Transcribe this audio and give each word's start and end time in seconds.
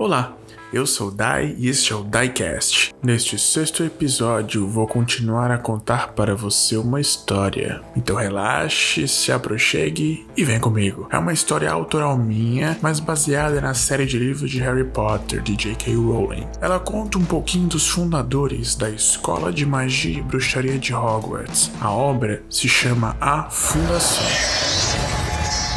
Olá, 0.00 0.34
eu 0.72 0.86
sou 0.86 1.10
Dai 1.10 1.54
e 1.58 1.68
este 1.68 1.92
é 1.92 1.94
o 1.94 2.02
Diecast. 2.02 2.94
Neste 3.02 3.38
sexto 3.38 3.84
episódio, 3.84 4.66
vou 4.66 4.86
continuar 4.86 5.50
a 5.50 5.58
contar 5.58 6.14
para 6.14 6.34
você 6.34 6.78
uma 6.78 7.02
história. 7.02 7.82
Então 7.94 8.16
relaxe, 8.16 9.06
se 9.06 9.30
aproxime 9.30 10.26
e 10.34 10.42
vem 10.42 10.58
comigo. 10.58 11.06
É 11.10 11.18
uma 11.18 11.34
história 11.34 11.70
autoral 11.70 12.16
minha, 12.16 12.78
mas 12.80 12.98
baseada 12.98 13.60
na 13.60 13.74
série 13.74 14.06
de 14.06 14.18
livros 14.18 14.50
de 14.50 14.58
Harry 14.60 14.84
Potter 14.84 15.42
de 15.42 15.54
J.K. 15.54 15.94
Rowling. 15.94 16.46
Ela 16.62 16.80
conta 16.80 17.18
um 17.18 17.24
pouquinho 17.26 17.68
dos 17.68 17.86
fundadores 17.86 18.74
da 18.74 18.88
Escola 18.88 19.52
de 19.52 19.66
Magia 19.66 20.20
e 20.20 20.22
Bruxaria 20.22 20.78
de 20.78 20.94
Hogwarts. 20.94 21.70
A 21.78 21.90
obra 21.90 22.42
se 22.48 22.70
chama 22.70 23.18
A 23.20 23.50
Fundação. 23.50 24.24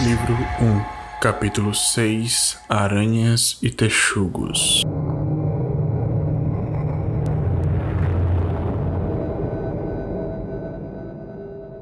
Livro 0.05 0.33
1 0.61 0.92
Capítulo 1.23 1.73
6 1.73 2.59
Aranhas 2.67 3.57
e 3.61 3.69
Texugos 3.69 4.83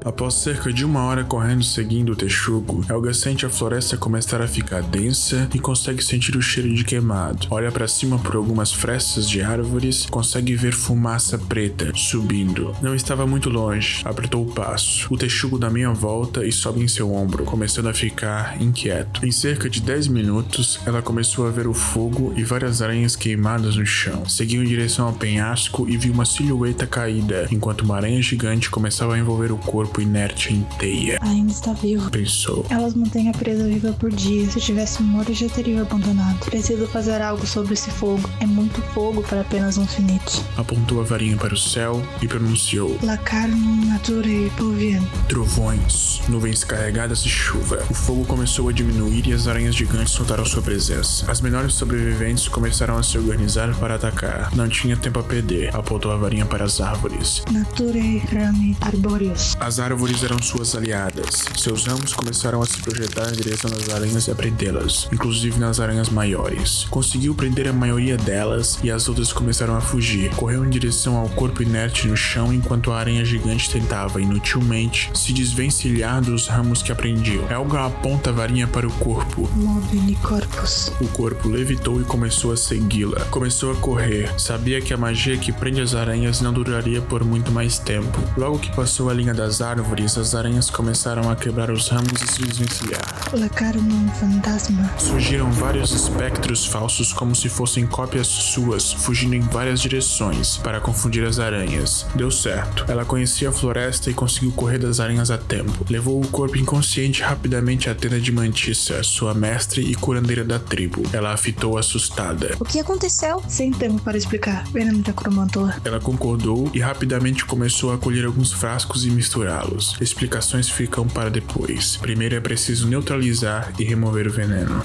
Após 0.04 0.34
cerca 0.34 0.72
de 0.72 0.84
uma 0.84 1.04
hora 1.04 1.22
correndo 1.22 1.62
seguindo 1.62 2.12
o 2.12 2.16
texugo, 2.16 2.84
Helga 2.88 3.14
sente 3.14 3.46
a 3.46 3.50
floresta 3.50 3.96
começar 3.96 4.42
a 4.42 4.48
ficar 4.48 4.82
densa 4.82 5.48
e 5.54 5.58
consegue 5.58 6.02
sentir 6.02 6.36
o 6.36 6.42
cheiro 6.42 6.74
de 6.74 6.84
queimado. 6.84 7.46
Olha 7.50 7.70
para 7.70 7.86
cima 7.86 8.18
por 8.18 8.34
algumas 8.34 8.72
frestas 8.72 9.28
de 9.28 9.40
árvores, 9.40 10.06
consegue 10.06 10.56
ver 10.56 10.72
fumaça 10.72 11.38
preta 11.38 11.92
subindo. 11.94 12.74
Não 12.82 12.94
estava 12.94 13.26
muito 13.26 13.48
longe, 13.48 14.02
apertou 14.04 14.42
o 14.42 14.52
passo. 14.52 15.06
O 15.08 15.16
texugo 15.16 15.58
dá 15.58 15.70
meia 15.70 15.92
volta 15.92 16.44
e 16.44 16.50
sobe 16.50 16.82
em 16.82 16.88
seu 16.88 17.12
ombro, 17.14 17.44
começando 17.44 17.88
a 17.88 17.94
ficar 17.94 18.60
inquieto. 18.60 19.24
Em 19.24 19.30
cerca 19.30 19.70
de 19.70 19.80
10 19.80 20.08
minutos, 20.08 20.80
ela 20.84 21.00
começou 21.02 21.46
a 21.46 21.50
ver 21.50 21.66
o 21.66 21.74
fogo 21.74 22.32
e 22.36 22.42
várias 22.42 22.82
aranhas 22.82 23.14
queimadas 23.14 23.76
no 23.76 23.86
chão. 23.86 24.28
Seguiu 24.28 24.62
em 24.62 24.66
direção 24.66 25.06
ao 25.06 25.12
penhasco 25.12 25.88
e 25.88 25.96
viu 25.96 26.12
uma 26.12 26.24
silhueta 26.24 26.86
caída, 26.86 27.46
enquanto 27.50 27.82
uma 27.82 27.96
aranha 27.96 28.20
gigante 28.20 28.70
começava 28.70 29.14
a 29.14 29.18
envolver 29.18 29.52
o 29.52 29.58
corpo 29.58 29.91
corpo 29.92 30.00
inerte 30.00 30.54
em 30.54 30.62
teia. 30.78 31.18
Ainda 31.20 31.52
está 31.52 31.72
vivo. 31.74 32.10
Pensou. 32.10 32.64
Elas 32.70 32.94
mantêm 32.94 33.28
a 33.28 33.32
presa 33.32 33.64
viva 33.64 33.92
por 33.92 34.10
dia. 34.10 34.50
Se 34.50 34.58
tivesse 34.58 35.02
morto, 35.02 35.32
já 35.34 35.48
teria 35.48 35.82
abandonado. 35.82 36.38
Preciso 36.46 36.86
fazer 36.86 37.20
algo 37.20 37.46
sobre 37.46 37.74
esse 37.74 37.90
fogo. 37.90 38.28
É 38.40 38.46
muito 38.46 38.80
fogo 38.94 39.22
para 39.22 39.42
apenas 39.42 39.76
um 39.76 39.86
finite. 39.86 40.42
Apontou 40.56 41.00
a 41.00 41.04
varinha 41.04 41.36
para 41.36 41.52
o 41.52 41.56
céu 41.56 42.02
e 42.22 42.26
pronunciou: 42.26 42.98
La 43.02 43.18
carne 43.18 43.86
nature 43.86 44.50
pluvien. 44.56 45.02
Trovões, 45.28 46.22
nuvens 46.28 46.64
carregadas 46.64 47.22
de 47.22 47.28
chuva. 47.28 47.84
O 47.90 47.94
fogo 47.94 48.24
começou 48.24 48.68
a 48.68 48.72
diminuir 48.72 49.26
e 49.26 49.32
as 49.32 49.46
aranhas 49.46 49.74
gigantes 49.74 50.12
soltaram 50.12 50.44
sua 50.44 50.62
presença. 50.62 51.30
As 51.30 51.40
menores 51.40 51.74
sobreviventes 51.74 52.48
começaram 52.48 52.96
a 52.96 53.02
se 53.02 53.18
organizar 53.18 53.74
para 53.76 53.96
atacar. 53.96 54.54
Não 54.54 54.68
tinha 54.68 54.96
tempo 54.96 55.18
a 55.18 55.22
perder. 55.22 55.74
Apontou 55.74 56.12
a 56.12 56.16
varinha 56.16 56.46
para 56.46 56.64
as 56.64 56.80
árvores. 56.80 57.42
Nature 57.50 58.18
rami 58.32 58.76
arbóreos. 58.80 59.56
As 59.60 59.81
árvores 59.82 60.22
eram 60.22 60.40
suas 60.40 60.76
aliadas. 60.76 61.44
Seus 61.56 61.84
ramos 61.86 62.14
começaram 62.14 62.62
a 62.62 62.66
se 62.66 62.80
projetar 62.80 63.28
em 63.30 63.36
direção 63.36 63.68
das 63.68 63.88
aranhas 63.88 64.28
e 64.28 64.30
a 64.30 64.34
prendê-las, 64.34 65.08
inclusive 65.12 65.58
nas 65.58 65.80
aranhas 65.80 66.08
maiores. 66.08 66.86
Conseguiu 66.88 67.34
prender 67.34 67.68
a 67.68 67.72
maioria 67.72 68.16
delas 68.16 68.78
e 68.82 68.90
as 68.90 69.08
outras 69.08 69.32
começaram 69.32 69.76
a 69.76 69.80
fugir. 69.80 70.30
Correu 70.36 70.64
em 70.64 70.70
direção 70.70 71.16
ao 71.16 71.28
corpo 71.30 71.62
inerte 71.62 72.06
no 72.06 72.16
chão 72.16 72.52
enquanto 72.52 72.92
a 72.92 72.98
aranha 72.98 73.24
gigante 73.24 73.68
tentava, 73.68 74.20
inutilmente, 74.20 75.10
se 75.14 75.32
desvencilhar 75.32 76.22
dos 76.22 76.46
ramos 76.46 76.80
que 76.80 76.92
aprendiu. 76.92 77.44
Helga 77.50 77.86
aponta 77.86 78.30
a 78.30 78.32
varinha 78.32 78.68
para 78.68 78.86
o 78.86 78.92
corpo. 78.92 79.50
Mobile 79.56 80.16
corpus. 80.22 80.92
O 81.00 81.08
corpo 81.08 81.48
levitou 81.48 82.00
e 82.00 82.04
começou 82.04 82.52
a 82.52 82.56
segui-la. 82.56 83.24
Começou 83.26 83.72
a 83.72 83.76
correr. 83.76 84.32
Sabia 84.38 84.80
que 84.80 84.94
a 84.94 84.96
magia 84.96 85.36
que 85.36 85.52
prende 85.52 85.80
as 85.80 85.94
aranhas 85.94 86.40
não 86.40 86.52
duraria 86.52 87.02
por 87.02 87.24
muito 87.24 87.50
mais 87.50 87.78
tempo. 87.80 88.18
Logo 88.36 88.60
que 88.60 88.74
passou 88.74 89.10
a 89.10 89.14
linha 89.14 89.34
das 89.34 89.60
árvores, 89.60 89.71
as 89.72 90.34
aranhas 90.34 90.68
começaram 90.68 91.30
a 91.30 91.34
quebrar 91.36 91.70
os 91.70 91.88
ramos 91.88 92.20
e 92.20 92.26
se 92.26 92.42
desvencilhar. 92.42 93.30
Colocaram 93.30 93.80
um 93.80 94.08
fantasma. 94.10 94.92
Surgiram 94.98 95.50
vários 95.50 95.92
espectros 95.92 96.66
falsos 96.66 97.10
como 97.10 97.34
se 97.34 97.48
fossem 97.48 97.86
cópias 97.86 98.26
suas, 98.26 98.92
fugindo 98.92 99.34
em 99.34 99.40
várias 99.40 99.80
direções 99.80 100.58
para 100.58 100.78
confundir 100.78 101.24
as 101.24 101.38
aranhas. 101.38 102.06
Deu 102.14 102.30
certo. 102.30 102.84
Ela 102.86 103.06
conhecia 103.06 103.48
a 103.48 103.52
floresta 103.52 104.10
e 104.10 104.14
conseguiu 104.14 104.52
correr 104.52 104.78
das 104.78 105.00
aranhas 105.00 105.30
a 105.30 105.38
tempo. 105.38 105.86
Levou 105.88 106.20
o 106.20 106.28
corpo 106.28 106.58
inconsciente 106.58 107.22
rapidamente 107.22 107.88
à 107.88 107.94
tenda 107.94 108.20
de 108.20 108.30
Mantissa, 108.30 109.02
sua 109.02 109.32
mestre 109.32 109.80
e 109.80 109.94
curandeira 109.94 110.44
da 110.44 110.58
tribo. 110.58 111.02
Ela 111.14 111.32
a 111.32 111.36
fitou 111.38 111.78
assustada. 111.78 112.56
O 112.60 112.64
que 112.64 112.78
aconteceu? 112.78 113.42
Sem 113.48 113.72
tempo 113.72 114.02
para 114.02 114.18
explicar. 114.18 114.64
Veneno 114.68 115.00
de 115.00 115.10
acromantor. 115.10 115.74
Ela 115.82 115.98
concordou 115.98 116.70
e 116.74 116.80
rapidamente 116.80 117.46
começou 117.46 117.90
a 117.92 117.96
colher 117.96 118.26
alguns 118.26 118.52
frascos 118.52 119.06
e 119.06 119.10
misturar 119.10 119.61
los 119.66 120.00
Explicações 120.00 120.68
ficam 120.68 121.06
para 121.06 121.30
depois. 121.30 121.96
Primeiro 121.96 122.34
é 122.34 122.40
preciso 122.40 122.88
neutralizar 122.88 123.72
e 123.78 123.84
remover 123.84 124.26
o 124.26 124.30
veneno. 124.30 124.84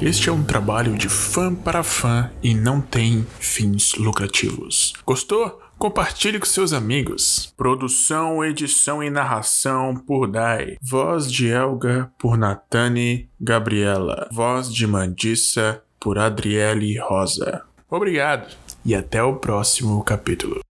Este 0.00 0.28
é 0.28 0.32
um 0.32 0.44
trabalho 0.44 0.96
de 0.96 1.08
fã 1.08 1.54
para 1.54 1.82
fã 1.82 2.30
e 2.42 2.54
não 2.54 2.80
tem 2.80 3.26
fins 3.40 3.94
lucrativos. 3.94 4.92
Gostou? 5.04 5.60
Compartilhe 5.78 6.38
com 6.38 6.46
seus 6.46 6.72
amigos. 6.72 7.52
Produção, 7.56 8.44
edição 8.44 9.02
e 9.02 9.10
narração 9.10 9.94
por 9.94 10.26
Dai. 10.26 10.76
Voz 10.80 11.30
de 11.30 11.48
Elga 11.48 12.10
por 12.18 12.38
Natane 12.38 13.28
Gabriela. 13.40 14.28
Voz 14.30 14.72
de 14.72 14.86
Mandissa 14.86 15.82
por 15.98 16.18
Adriele 16.18 16.98
Rosa. 16.98 17.62
Obrigado 17.88 18.54
e 18.84 18.94
até 18.94 19.22
o 19.22 19.36
próximo 19.36 20.02
capítulo. 20.02 20.65